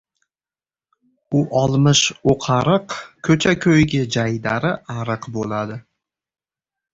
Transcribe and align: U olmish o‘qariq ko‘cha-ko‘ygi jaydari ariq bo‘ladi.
U 1.39 1.41
olmish 1.59 2.01
o‘qariq 2.33 2.95
ko‘cha-ko‘ygi 3.29 4.01
jaydari 4.17 4.73
ariq 4.97 5.29
bo‘ladi. 5.37 5.79